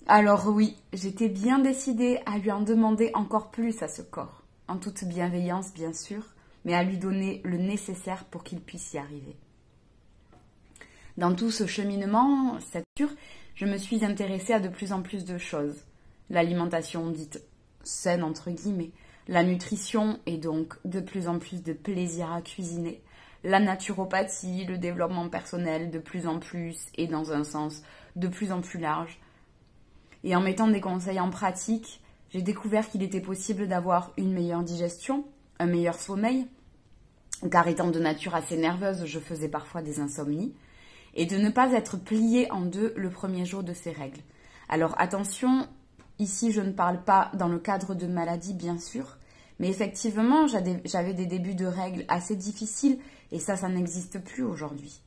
Alors 0.07 0.48
oui, 0.48 0.75
j'étais 0.92 1.30
bien 1.30 1.60
décidée 1.60 2.19
à 2.25 2.38
lui 2.38 2.51
en 2.51 2.62
demander 2.62 3.12
encore 3.13 3.51
plus 3.51 3.81
à 3.83 3.88
ce 3.88 4.01
corps, 4.01 4.42
en 4.68 4.77
toute 4.77 5.06
bienveillance 5.06 5.74
bien 5.74 5.94
sûr, 5.94 6.24
mais 6.65 6.74
à 6.74 6.83
lui 6.83 6.98
donner 6.98 7.42
le 7.45 7.57
nécessaire 7.57 8.25
pour 8.25 8.44
qu'il 8.44 8.60
puisse 8.60 8.94
y 8.94 8.98
arriver. 8.98 9.36
Dans 11.18 11.36
tout 11.36 11.51
ce 11.51 11.68
cheminement, 11.68 12.60
cette 12.60 12.83
je 13.56 13.65
me 13.65 13.77
suis 13.77 14.04
intéressée 14.04 14.54
à 14.54 14.60
de 14.60 14.68
plus 14.68 14.93
en 14.93 15.01
plus 15.01 15.25
de 15.25 15.38
choses. 15.38 15.84
L'alimentation 16.29 17.10
dite 17.10 17.41
saine 17.84 18.24
entre 18.24 18.50
guillemets, 18.50 18.91
la 19.27 19.44
nutrition 19.44 20.20
et 20.25 20.38
donc 20.38 20.75
de 20.86 21.00
plus 21.00 21.27
en 21.27 21.39
plus 21.39 21.63
de 21.63 21.74
plaisir 21.74 22.32
à 22.32 22.42
cuisiner, 22.42 23.01
la 23.44 23.60
naturopathie, 23.60 24.65
le 24.65 24.77
développement 24.77 25.30
personnel 25.30 25.92
de 25.92 26.00
plus 26.00 26.27
en 26.27 26.39
plus 26.39 26.88
et 26.96 27.08
dans 27.08 27.32
un 27.32 27.44
sens 27.44 27.84
de 28.15 28.27
plus 28.27 28.51
en 28.51 28.62
plus 28.62 28.80
large. 28.80 29.20
Et 30.24 30.36
en 30.36 30.42
mettant 30.42 30.68
des 30.68 30.82
conseils 30.82 31.20
en 31.20 31.30
pratique, 31.30 32.01
j'ai 32.30 32.42
découvert 32.42 32.89
qu'il 32.89 33.03
était 33.03 33.22
possible 33.22 33.68
d'avoir 33.68 34.12
une 34.18 34.34
meilleure 34.34 34.63
digestion, 34.63 35.25
un 35.60 35.65
meilleur 35.65 36.00
sommeil, 36.00 36.48
car 37.51 37.68
étant 37.68 37.92
de 37.92 38.00
nature 38.00 38.36
assez 38.36 38.58
nerveuse, 38.58 39.06
je 39.06 39.20
faisais 39.20 39.50
parfois 39.50 39.82
des 39.82 40.00
insomnies, 40.00 40.53
et 41.13 41.25
de 41.25 41.38
ne 41.38 41.50
pas 41.50 41.74
être 41.74 41.98
pliée 41.98 42.50
en 42.51 42.62
deux 42.62 42.94
le 42.96 43.10
premier 43.10 43.46
jour 43.46 43.63
de 43.63 43.74
ces 43.74 43.92
règles. 43.92 44.22
Alors 44.70 44.96
attention, 44.98 45.68
ici 46.20 46.51
je 46.51 46.62
ne 46.62 46.72
parle 46.72 47.03
pas 47.03 47.32
dans 47.34 47.48
le 47.48 47.60
cadre 47.60 47.96
de 47.96 48.08
maladie 48.08 48.53
bien 48.53 48.77
sûr, 48.77 49.17
mais 49.60 49.70
effectivement 49.70 50.48
j'avais 50.48 51.13
des 51.13 51.25
débuts 51.25 51.55
de 51.55 51.65
règles 51.65 52.05
assez 52.08 52.36
difficiles 52.36 53.00
et 53.32 53.39
ça, 53.39 53.55
ça 53.55 53.70
n'existe 53.70 54.20
plus 54.20 54.43
aujourd'hui. 54.43 55.01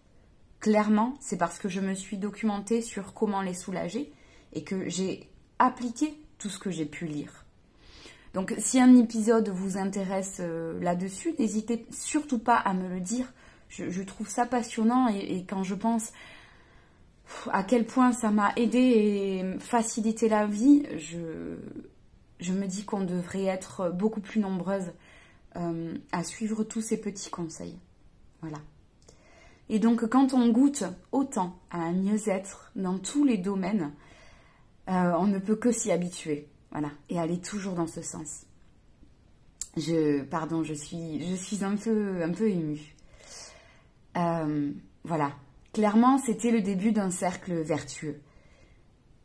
Clairement, 0.60 1.14
c'est 1.20 1.36
parce 1.36 1.58
que 1.58 1.68
je 1.68 1.80
me 1.80 1.94
suis 1.94 2.16
documentée 2.16 2.82
sur 2.82 3.14
comment 3.14 3.42
les 3.42 3.54
soulager 3.54 4.12
et 4.52 4.64
que 4.64 4.88
j'ai 4.88 5.28
appliqué 5.58 6.20
tout 6.38 6.48
ce 6.48 6.58
que 6.58 6.70
j'ai 6.70 6.86
pu 6.86 7.06
lire. 7.06 7.44
Donc 8.34 8.54
si 8.58 8.80
un 8.80 8.96
épisode 8.96 9.48
vous 9.48 9.78
intéresse 9.78 10.38
euh, 10.40 10.78
là-dessus, 10.82 11.34
n'hésitez 11.38 11.86
surtout 11.90 12.38
pas 12.38 12.56
à 12.56 12.74
me 12.74 12.88
le 12.88 13.00
dire. 13.00 13.32
Je, 13.68 14.02
trouve 14.02 14.28
ça 14.28 14.46
passionnant 14.46 15.08
et, 15.08 15.44
quand 15.48 15.62
je 15.62 15.74
pense 15.74 16.12
à 17.52 17.62
quel 17.64 17.86
point 17.86 18.12
ça 18.12 18.30
m'a 18.30 18.52
aidé 18.56 18.78
et 18.78 19.58
facilité 19.58 20.28
la 20.28 20.46
vie, 20.46 20.84
je, 20.96 22.52
me 22.52 22.66
dis 22.66 22.84
qu'on 22.84 23.02
devrait 23.02 23.44
être 23.44 23.90
beaucoup 23.90 24.20
plus 24.20 24.40
nombreuses 24.40 24.92
euh, 25.56 25.94
à 26.12 26.24
suivre 26.24 26.64
tous 26.64 26.80
ces 26.80 27.00
petits 27.00 27.30
conseils. 27.30 27.78
Voilà. 28.40 28.58
Et 29.68 29.78
donc 29.78 30.06
quand 30.06 30.34
on 30.34 30.48
goûte 30.50 30.84
autant 31.12 31.58
à 31.70 31.78
un 31.78 31.92
mieux-être 31.92 32.70
dans 32.76 32.98
tous 32.98 33.24
les 33.24 33.38
domaines, 33.38 33.92
euh, 34.88 35.12
on 35.18 35.26
ne 35.26 35.38
peut 35.38 35.56
que 35.56 35.72
s'y 35.72 35.90
habituer. 35.90 36.48
Voilà, 36.70 36.90
et 37.08 37.18
aller 37.18 37.40
toujours 37.40 37.74
dans 37.74 37.86
ce 37.86 38.02
sens. 38.02 38.44
Je, 39.76 40.22
pardon, 40.22 40.62
je 40.62 40.74
suis, 40.74 41.26
je 41.26 41.34
suis 41.34 41.64
un 41.64 41.76
peu, 41.76 42.22
un 42.22 42.32
peu 42.32 42.48
émue. 42.48 42.94
Euh, 44.16 44.72
voilà, 45.04 45.32
Clairement, 45.76 46.16
c'était 46.16 46.52
le 46.52 46.62
début 46.62 46.90
d'un 46.90 47.10
cercle 47.10 47.52
vertueux. 47.52 48.22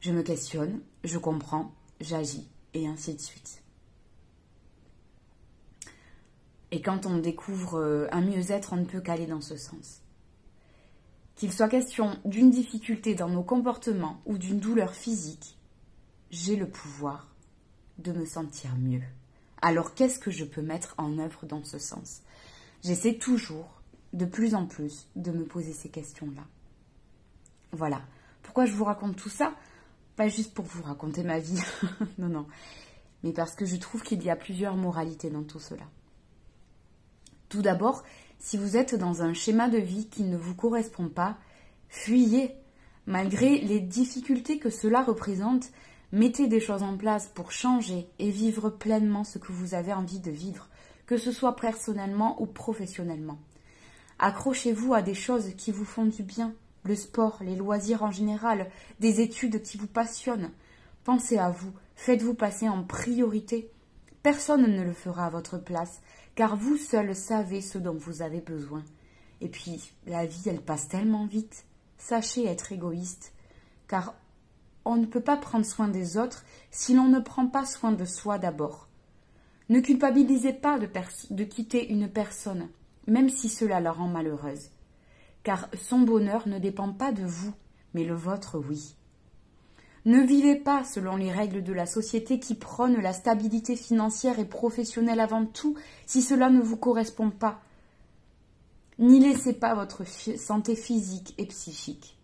Je 0.02 0.12
me 0.12 0.22
questionne, 0.22 0.82
je 1.06 1.18
comprends, 1.18 1.74
j'agis, 2.02 2.46
et 2.74 2.90
ainsi 2.90 3.14
de 3.14 3.22
suite. 3.22 3.64
Et 6.72 6.82
quand 6.82 7.06
on 7.06 7.20
découvre 7.20 7.76
euh, 7.80 8.08
un 8.12 8.20
mieux-être, 8.20 8.74
on 8.74 8.76
ne 8.76 8.84
peut 8.84 9.00
qu'aller 9.00 9.28
dans 9.28 9.40
ce 9.40 9.56
sens. 9.56 10.02
Qu'il 11.38 11.54
soit 11.54 11.70
question 11.70 12.20
d'une 12.26 12.50
difficulté 12.50 13.16
dans 13.16 13.30
nos 13.30 13.44
comportements 13.44 14.20
ou 14.26 14.38
d'une 14.38 14.60
douleur 14.60 14.94
physique, 14.94 15.58
j'ai 16.32 16.58
le 16.58 16.68
pouvoir 16.68 17.34
de 17.98 18.12
me 18.12 18.26
sentir 18.26 18.72
mieux. 18.78 19.04
Alors 19.62 19.94
qu'est-ce 19.94 20.20
que 20.20 20.32
je 20.32 20.44
peux 20.44 20.62
mettre 20.62 20.96
en 20.98 21.18
œuvre 21.18 21.46
dans 21.46 21.64
ce 21.64 21.80
sens? 21.80 22.24
J'essaie 22.84 23.14
toujours, 23.14 23.81
de 24.14 24.26
plus 24.26 24.56
en 24.56 24.66
plus, 24.66 25.08
de 25.16 25.32
me 25.32 25.46
poser 25.46 25.74
ces 25.74 25.90
questions-là. 25.90 26.44
Voilà. 27.72 28.02
Pourquoi 28.44 28.66
je 28.66 28.74
vous 28.74 28.84
raconte 28.84 29.16
tout 29.16 29.30
ça? 29.30 29.54
Pas 30.16 30.28
juste 30.28 30.54
pour 30.54 30.66
vous 30.66 30.84
raconter 30.84 31.24
ma 31.24 31.40
vie, 31.40 31.62
non, 32.18 32.28
non, 32.28 32.48
mais 33.24 33.32
parce 33.32 33.56
que 33.56 33.66
je 33.66 33.78
trouve 33.78 34.04
qu'il 34.04 34.22
y 34.24 34.30
a 34.30 34.36
plusieurs 34.36 34.76
moralités 34.76 35.30
dans 35.30 35.44
tout 35.44 35.60
cela. 35.60 35.86
Tout 37.50 37.62
d'abord, 37.62 38.04
si 38.40 38.58
vous 38.58 38.76
êtes 38.76 38.96
dans 38.96 39.22
un 39.22 39.34
schéma 39.34 39.70
de 39.70 39.78
vie 39.78 40.08
qui 40.08 40.24
ne 40.24 40.38
vous 40.38 40.56
correspond 40.56 41.10
pas, 41.10 41.38
fuyez. 41.90 42.56
Malgré 43.08 43.60
les 43.60 43.80
difficultés 43.80 44.60
que 44.60 44.70
cela 44.70 45.02
représente, 45.02 45.72
mettez 46.12 46.48
des 46.48 46.60
choses 46.60 46.84
en 46.84 46.98
place 46.98 47.28
pour 47.28 47.52
changer 47.52 48.08
et 48.20 48.30
vivre 48.30 48.70
pleinement 48.70 49.24
ce 49.24 49.40
que 49.40 49.52
vous 49.52 49.74
avez 49.74 49.92
envie 49.92 50.20
de 50.20 50.32
vivre, 50.32 50.70
que 51.06 51.18
ce 51.18 51.32
soit 51.32 51.56
personnellement 51.56 52.42
ou 52.42 52.46
professionnellement. 52.46 53.40
Accrochez-vous 54.24 54.94
à 54.94 55.02
des 55.02 55.16
choses 55.16 55.56
qui 55.58 55.72
vous 55.72 55.84
font 55.84 56.06
du 56.06 56.22
bien, 56.22 56.54
le 56.84 56.96
sport, 56.96 57.40
les 57.42 57.56
loisirs 57.56 58.04
en 58.04 58.12
général, 58.12 58.70
des 59.00 59.20
études 59.20 59.64
qui 59.64 59.78
vous 59.78 59.88
passionnent. 59.88 60.52
Pensez 61.04 61.40
à 61.40 61.50
vous, 61.50 61.74
faites-vous 61.96 62.36
passer 62.36 62.70
en 62.70 62.84
priorité. 62.84 63.72
Personne 64.22 64.68
ne 64.68 64.84
le 64.84 64.94
fera 64.94 65.26
à 65.26 65.30
votre 65.32 65.58
place, 65.58 66.02
car 66.36 66.56
vous 66.56 66.78
seul 66.78 67.16
savez 67.16 67.62
ce 67.62 67.80
dont 67.80 67.96
vous 67.96 68.22
avez 68.22 68.42
besoin. 68.42 68.84
Et 69.42 69.50
puis, 69.50 69.92
la 70.06 70.28
vie, 70.28 70.44
elle 70.46 70.62
passe 70.62 70.88
tellement 70.88 71.26
vite. 71.26 71.66
Sachez 71.98 72.46
être 72.46 72.72
égoïste, 72.72 73.34
car 73.88 74.14
on 74.86 74.98
ne 74.98 75.08
peut 75.08 75.22
pas 75.22 75.38
prendre 75.38 75.66
soin 75.66 75.88
des 75.88 76.18
autres 76.18 76.46
si 76.70 76.94
l'on 76.94 77.08
ne 77.08 77.20
prend 77.20 77.48
pas 77.48 77.66
soin 77.66 77.92
de 77.92 78.06
soi 78.06 78.38
d'abord. 78.38 78.88
Ne 79.70 79.80
culpabilisez 79.80 80.54
pas 80.54 80.78
de, 80.78 80.88
de, 81.32 81.44
quitter 81.44 81.92
une 81.92 82.08
personne, 82.08 82.70
même 83.08 83.30
si 83.30 83.50
cela 83.50 83.80
la 83.80 83.92
rend 83.92 84.08
malheureuse, 84.08 84.70
car 85.44 85.68
son 85.74 86.00
bonheur 86.00 86.48
ne 86.48 86.60
dépend 86.60 86.94
pas 86.94 87.12
de 87.12 87.24
vous, 87.24 87.54
mais 87.94 88.04
le 88.04 88.16
vôtre 88.16 88.60
oui. 88.60 88.96
Ne 90.06 90.22
vivez 90.22 90.56
pas 90.56 90.84
selon 90.84 91.16
les 91.16 91.32
règles 91.32 91.64
de 91.64 91.74
la 91.74 91.86
société 91.86 92.40
qui 92.40 92.56
prônent 92.56 93.00
la 93.00 93.14
stabilité 93.14 93.76
financière 93.76 94.40
et 94.40 94.46
professionnelle 94.46 95.20
avant 95.20 95.46
tout 95.46 95.78
si 96.08 96.24
cela 96.24 96.50
ne 96.50 96.62
vous 96.62 96.78
correspond 96.78 97.30
pas. 97.30 97.62
N'y 98.98 99.20
laissez 99.20 99.54
pas 99.54 99.76
votre 99.76 100.04
santé 100.06 100.76
physique 100.76 101.36
et 101.38 101.46
psychique. 101.46 102.18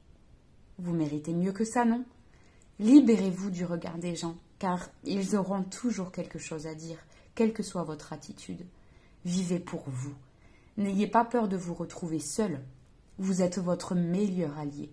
Vous 0.79 0.93
méritez 0.93 1.33
mieux 1.33 1.51
que 1.51 1.65
ça, 1.65 1.85
non? 1.85 2.03
Libérez-vous 2.79 3.49
du 3.49 3.65
regard 3.65 3.97
des 3.97 4.15
gens, 4.15 4.35
car 4.59 4.89
ils 5.03 5.35
auront 5.35 5.63
toujours 5.63 6.11
quelque 6.11 6.39
chose 6.39 6.67
à 6.67 6.75
dire, 6.75 6.99
quelle 7.35 7.53
que 7.53 7.63
soit 7.63 7.83
votre 7.83 8.13
attitude. 8.13 8.65
Vivez 9.25 9.59
pour 9.59 9.83
vous. 9.87 10.13
N'ayez 10.77 11.07
pas 11.07 11.25
peur 11.25 11.47
de 11.47 11.57
vous 11.57 11.73
retrouver 11.73 12.19
seul. 12.19 12.61
Vous 13.17 13.41
êtes 13.41 13.57
votre 13.57 13.95
meilleur 13.95 14.57
allié 14.57 14.91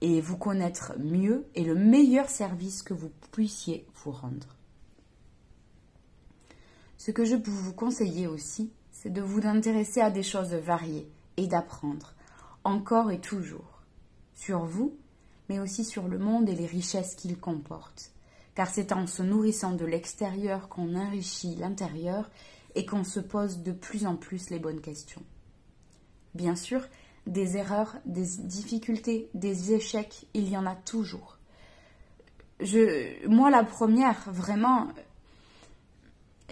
et 0.00 0.20
vous 0.20 0.36
connaître 0.36 0.92
mieux 0.98 1.46
est 1.54 1.62
le 1.62 1.74
meilleur 1.74 2.28
service 2.28 2.82
que 2.82 2.94
vous 2.94 3.10
puissiez 3.32 3.86
vous 3.94 4.10
rendre. 4.10 4.56
Ce 6.98 7.10
que 7.10 7.24
je 7.24 7.36
peux 7.36 7.50
vous 7.50 7.72
conseiller 7.72 8.26
aussi, 8.26 8.72
c'est 8.90 9.12
de 9.12 9.22
vous 9.22 9.46
intéresser 9.46 10.00
à 10.00 10.10
des 10.10 10.22
choses 10.22 10.54
variées 10.54 11.08
et 11.36 11.46
d'apprendre, 11.46 12.14
encore 12.64 13.10
et 13.10 13.20
toujours, 13.20 13.82
sur 14.34 14.64
vous, 14.64 14.96
mais 15.48 15.60
aussi 15.60 15.84
sur 15.84 16.08
le 16.08 16.18
monde 16.18 16.48
et 16.48 16.54
les 16.54 16.66
richesses 16.66 17.14
qu'il 17.14 17.38
comporte. 17.38 18.10
Car 18.54 18.68
c'est 18.68 18.92
en 18.92 19.06
se 19.06 19.22
nourrissant 19.22 19.72
de 19.72 19.84
l'extérieur 19.84 20.68
qu'on 20.68 20.96
enrichit 20.96 21.54
l'intérieur 21.56 22.30
et 22.76 22.86
qu'on 22.86 23.02
se 23.02 23.18
pose 23.18 23.62
de 23.62 23.72
plus 23.72 24.06
en 24.06 24.14
plus 24.14 24.50
les 24.50 24.60
bonnes 24.60 24.80
questions. 24.80 25.22
Bien 26.34 26.54
sûr, 26.54 26.82
des 27.26 27.56
erreurs, 27.56 27.96
des 28.04 28.26
difficultés, 28.38 29.30
des 29.34 29.72
échecs, 29.72 30.26
il 30.34 30.48
y 30.48 30.56
en 30.56 30.66
a 30.66 30.76
toujours. 30.76 31.38
Moi, 33.26 33.50
la 33.50 33.64
première, 33.64 34.30
vraiment, 34.30 34.88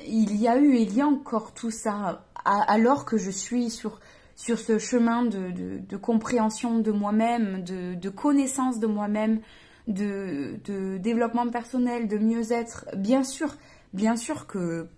il 0.07 0.37
y 0.37 0.49
a 0.49 0.59
eu 0.59 0.75
et 0.75 0.83
il 0.83 0.95
y 0.95 1.01
a 1.03 1.07
encore 1.07 1.55
tout 1.55 1.71
ça, 1.71 2.25
alors 2.45 3.05
que 3.05 3.17
je 3.17 3.31
suis 3.31 3.71
sur, 3.71 4.01
sur 4.35 4.59
ce 4.59 4.79
chemin 4.79 5.25
de, 5.25 5.51
de, 5.51 5.97
compréhension 5.97 6.79
de 6.79 6.91
moi-même, 6.91 7.63
de, 7.63 7.95
de, 7.95 8.09
connaissance 8.09 8.81
de 8.81 8.87
moi-même, 8.87 9.41
de, 9.89 10.59
développement 10.99 11.49
personnel, 11.51 12.09
de 12.09 12.19
mieux-être. 12.19 12.87
Bien 12.97 13.25
sûr, 13.25 13.55
bien 13.93 14.17
sûr 14.17 14.47
que 14.47 14.89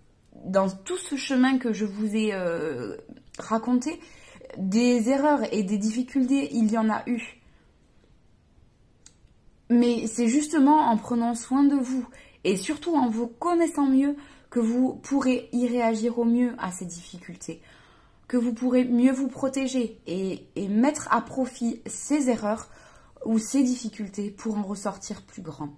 dans 0.45 0.69
tout 0.69 0.97
ce 0.97 1.15
chemin 1.15 1.57
que 1.57 1.73
je 1.73 1.85
vous 1.85 2.15
ai 2.15 2.33
euh, 2.33 2.97
raconté, 3.37 3.99
des 4.57 5.09
erreurs 5.09 5.41
et 5.53 5.63
des 5.63 5.77
difficultés, 5.77 6.49
il 6.53 6.71
y 6.71 6.77
en 6.77 6.89
a 6.89 7.03
eu. 7.07 7.41
Mais 9.69 10.07
c'est 10.07 10.27
justement 10.27 10.89
en 10.89 10.97
prenant 10.97 11.35
soin 11.35 11.63
de 11.63 11.75
vous 11.75 12.07
et 12.43 12.55
surtout 12.55 12.95
en 12.95 13.09
vous 13.09 13.27
connaissant 13.27 13.87
mieux 13.87 14.15
que 14.49 14.59
vous 14.59 14.95
pourrez 14.95 15.49
y 15.51 15.67
réagir 15.67 16.17
au 16.19 16.23
mieux 16.23 16.55
à 16.57 16.71
ces 16.71 16.85
difficultés, 16.85 17.61
que 18.27 18.37
vous 18.37 18.53
pourrez 18.53 18.85
mieux 18.85 19.11
vous 19.11 19.27
protéger 19.27 19.99
et, 20.07 20.47
et 20.55 20.69
mettre 20.69 21.09
à 21.11 21.21
profit 21.21 21.81
ces 21.85 22.29
erreurs 22.29 22.69
ou 23.25 23.39
ces 23.39 23.63
difficultés 23.63 24.31
pour 24.31 24.57
en 24.57 24.63
ressortir 24.63 25.21
plus 25.23 25.41
grand. 25.41 25.69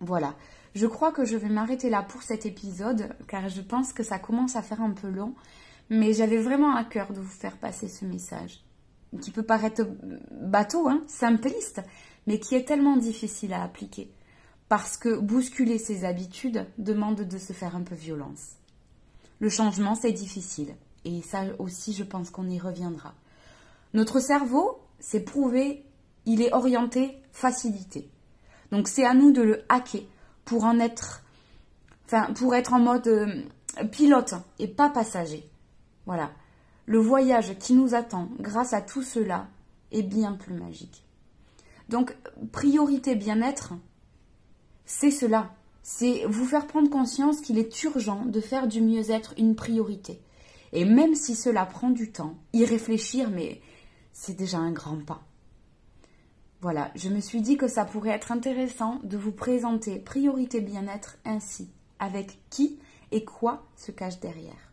Voilà, 0.00 0.34
je 0.74 0.86
crois 0.86 1.12
que 1.12 1.24
je 1.24 1.36
vais 1.36 1.48
m'arrêter 1.48 1.90
là 1.90 2.02
pour 2.02 2.22
cet 2.22 2.46
épisode 2.46 3.14
car 3.28 3.48
je 3.48 3.60
pense 3.60 3.92
que 3.92 4.02
ça 4.02 4.18
commence 4.18 4.56
à 4.56 4.62
faire 4.62 4.80
un 4.80 4.92
peu 4.92 5.08
long 5.08 5.34
mais 5.92 6.14
j'avais 6.14 6.38
vraiment 6.38 6.74
à 6.74 6.84
cœur 6.84 7.12
de 7.12 7.20
vous 7.20 7.28
faire 7.28 7.58
passer 7.58 7.86
ce 7.86 8.06
message, 8.06 8.64
qui 9.20 9.30
peut 9.30 9.42
paraître 9.42 9.86
bateau, 10.30 10.88
hein, 10.88 11.02
simpliste, 11.06 11.82
mais 12.26 12.38
qui 12.40 12.54
est 12.54 12.66
tellement 12.66 12.96
difficile 12.96 13.52
à 13.52 13.62
appliquer, 13.62 14.10
parce 14.68 14.96
que 14.96 15.18
bousculer 15.18 15.76
ses 15.78 16.06
habitudes 16.06 16.66
demande 16.78 17.20
de 17.20 17.38
se 17.38 17.52
faire 17.52 17.76
un 17.76 17.82
peu 17.82 17.94
violence. 17.94 18.56
Le 19.38 19.50
changement, 19.50 19.94
c'est 19.94 20.12
difficile, 20.12 20.74
et 21.04 21.20
ça 21.20 21.44
aussi, 21.58 21.92
je 21.92 22.04
pense 22.04 22.30
qu'on 22.30 22.48
y 22.48 22.58
reviendra. 22.58 23.14
Notre 23.92 24.18
cerveau, 24.18 24.80
c'est 24.98 25.20
prouvé, 25.20 25.84
il 26.24 26.40
est 26.40 26.54
orienté 26.54 27.18
facilité. 27.32 28.08
Donc 28.70 28.88
c'est 28.88 29.04
à 29.04 29.12
nous 29.12 29.32
de 29.32 29.42
le 29.42 29.62
hacker 29.68 30.04
pour 30.44 30.64
en 30.64 30.78
être, 30.78 31.22
pour 32.34 32.54
être 32.54 32.72
en 32.72 32.80
mode 32.80 33.06
euh, 33.08 33.42
pilote 33.90 34.34
et 34.58 34.68
pas 34.68 34.90
passager. 34.90 35.48
Voilà. 36.06 36.30
Le 36.86 36.98
voyage 36.98 37.58
qui 37.58 37.74
nous 37.74 37.94
attend 37.94 38.28
grâce 38.40 38.72
à 38.72 38.80
tout 38.80 39.02
cela 39.02 39.48
est 39.92 40.02
bien 40.02 40.32
plus 40.32 40.54
magique. 40.54 41.04
Donc, 41.88 42.16
priorité 42.52 43.14
bien-être, 43.14 43.74
c'est 44.84 45.10
cela. 45.10 45.50
C'est 45.82 46.24
vous 46.26 46.44
faire 46.44 46.66
prendre 46.66 46.90
conscience 46.90 47.40
qu'il 47.40 47.58
est 47.58 47.82
urgent 47.82 48.24
de 48.24 48.40
faire 48.40 48.68
du 48.68 48.80
mieux-être 48.80 49.34
une 49.36 49.54
priorité. 49.54 50.20
Et 50.72 50.84
même 50.84 51.14
si 51.14 51.34
cela 51.34 51.66
prend 51.66 51.90
du 51.90 52.12
temps, 52.12 52.34
y 52.52 52.64
réfléchir, 52.64 53.30
mais 53.30 53.60
c'est 54.12 54.36
déjà 54.36 54.58
un 54.58 54.72
grand 54.72 55.04
pas. 55.04 55.22
Voilà, 56.62 56.92
je 56.94 57.08
me 57.08 57.18
suis 57.18 57.40
dit 57.40 57.56
que 57.56 57.66
ça 57.66 57.84
pourrait 57.84 58.10
être 58.10 58.30
intéressant 58.30 59.00
de 59.02 59.16
vous 59.16 59.32
présenter 59.32 59.98
priorité 59.98 60.60
bien-être 60.60 61.18
ainsi, 61.24 61.68
avec 61.98 62.38
qui 62.50 62.78
et 63.10 63.24
quoi 63.24 63.66
se 63.74 63.90
cache 63.90 64.20
derrière. 64.20 64.72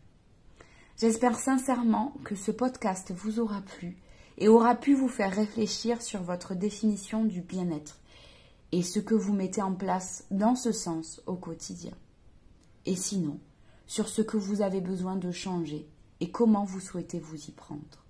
J'espère 0.98 1.36
sincèrement 1.36 2.14
que 2.22 2.36
ce 2.36 2.52
podcast 2.52 3.10
vous 3.10 3.40
aura 3.40 3.60
plu 3.60 3.96
et 4.38 4.46
aura 4.46 4.76
pu 4.76 4.94
vous 4.94 5.08
faire 5.08 5.34
réfléchir 5.34 6.00
sur 6.00 6.22
votre 6.22 6.54
définition 6.54 7.24
du 7.24 7.40
bien-être 7.40 7.98
et 8.70 8.84
ce 8.84 9.00
que 9.00 9.16
vous 9.16 9.32
mettez 9.32 9.60
en 9.60 9.74
place 9.74 10.26
dans 10.30 10.54
ce 10.54 10.70
sens 10.70 11.20
au 11.26 11.34
quotidien. 11.34 11.94
Et 12.86 12.94
sinon, 12.94 13.40
sur 13.88 14.08
ce 14.08 14.22
que 14.22 14.36
vous 14.36 14.62
avez 14.62 14.80
besoin 14.80 15.16
de 15.16 15.32
changer 15.32 15.88
et 16.20 16.30
comment 16.30 16.64
vous 16.64 16.78
souhaitez 16.78 17.18
vous 17.18 17.48
y 17.48 17.50
prendre. 17.50 18.04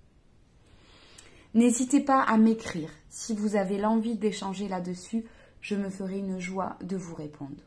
N'hésitez 1.53 1.99
pas 1.99 2.21
à 2.21 2.37
m'écrire 2.37 2.89
si 3.09 3.33
vous 3.33 3.55
avez 3.55 3.77
l'envie 3.77 4.15
d'échanger 4.15 4.67
là-dessus, 4.67 5.25
je 5.59 5.75
me 5.75 5.89
ferai 5.89 6.17
une 6.17 6.39
joie 6.39 6.77
de 6.81 6.95
vous 6.95 7.15
répondre. 7.15 7.61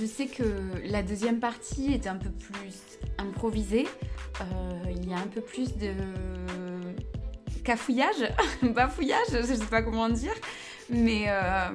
je 0.00 0.06
sais 0.06 0.26
que 0.26 0.44
la 0.84 1.02
deuxième 1.02 1.40
partie 1.40 1.92
est 1.92 2.06
un 2.06 2.14
peu 2.14 2.30
plus 2.30 2.98
improvisée. 3.18 3.88
il 4.88 5.08
y 5.08 5.12
a 5.12 5.18
un 5.18 5.26
peu 5.26 5.40
plus 5.40 5.76
de 5.76 5.92
cafouillage, 7.64 8.32
bafouillage, 8.62 9.30
je 9.32 9.54
sais 9.54 9.66
pas 9.66 9.82
comment 9.82 10.08
dire. 10.08 10.34
Mais 10.88 11.24
euh, 11.28 11.70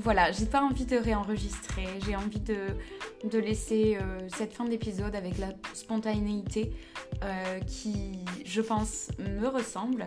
voilà, 0.00 0.32
j'ai 0.32 0.46
pas 0.46 0.62
envie 0.62 0.86
de 0.86 0.96
réenregistrer, 0.96 1.86
j'ai 2.04 2.16
envie 2.16 2.40
de, 2.40 3.38
laisser 3.38 3.98
euh, 4.00 4.18
cette 4.34 4.54
fin 4.54 4.64
d'épisode 4.64 5.14
avec 5.14 5.38
la 5.38 5.48
spontanéité 5.74 6.72
euh, 7.22 7.60
qui, 7.60 8.18
je 8.44 8.60
pense, 8.60 9.08
me 9.18 9.48
ressemble 9.48 10.06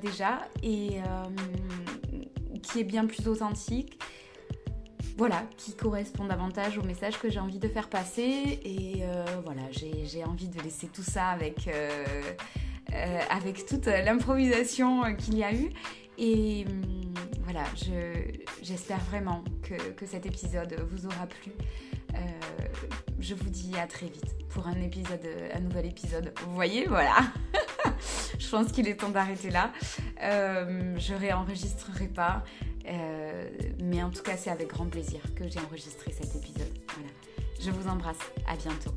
déjà 0.00 0.46
et 0.62 1.00
qui 2.62 2.80
est 2.80 2.84
bien 2.84 3.06
plus 3.06 3.26
authentique. 3.28 3.98
Voilà, 5.18 5.44
qui 5.56 5.74
correspond 5.74 6.26
davantage 6.26 6.76
au 6.76 6.82
message 6.82 7.18
que 7.18 7.30
j'ai 7.30 7.40
envie 7.40 7.58
de 7.58 7.68
faire 7.68 7.88
passer. 7.88 8.60
Et 8.64 9.02
voilà, 9.44 9.62
j'ai 9.72 10.24
envie 10.24 10.48
de 10.48 10.60
laisser 10.60 10.88
tout 10.88 11.02
ça 11.02 11.28
avec 11.28 11.68
euh, 12.92 13.52
toute 13.68 13.86
l'improvisation 13.86 15.14
qu'il 15.16 15.38
y 15.38 15.44
a 15.44 15.52
eu. 15.52 15.70
J'espère 18.62 19.00
vraiment 19.10 19.44
que, 19.62 20.06
cet 20.06 20.26
épisode 20.26 20.74
vous 20.90 21.06
aura 21.06 21.26
plu. 21.26 21.52
Euh, 22.14 22.18
je 23.18 23.34
vous 23.34 23.50
dis 23.50 23.76
à 23.76 23.86
très 23.86 24.06
vite 24.06 24.36
pour 24.48 24.66
un 24.66 24.80
épisode, 24.80 25.26
un 25.52 25.60
nouvel 25.60 25.86
épisode. 25.86 26.32
Vous 26.44 26.54
voyez, 26.54 26.86
voilà. 26.86 27.16
je 28.38 28.48
pense 28.48 28.72
qu'il 28.72 28.88
est 28.88 28.96
temps 28.96 29.10
d'arrêter 29.10 29.50
là. 29.50 29.72
Euh, 30.22 30.94
je 30.98 31.14
réenregistrerai 31.14 32.08
pas. 32.08 32.44
Euh, 32.88 33.48
mais 33.82 34.02
en 34.02 34.10
tout 34.10 34.22
cas, 34.22 34.36
c'est 34.36 34.50
avec 34.50 34.68
grand 34.68 34.86
plaisir 34.86 35.20
que 35.34 35.48
j'ai 35.48 35.60
enregistré 35.60 36.12
cet 36.12 36.36
épisode. 36.36 36.72
Voilà. 36.94 37.10
Je 37.60 37.70
vous 37.70 37.88
embrasse. 37.88 38.18
À 38.46 38.56
bientôt. 38.56 38.94